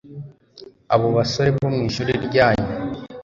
abo 0.93 1.07
basore 1.17 1.49
bo 1.55 1.67
mwishuri 1.75 2.13
ryanyu 2.25 2.67